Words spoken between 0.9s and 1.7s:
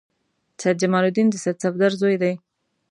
الدین د سید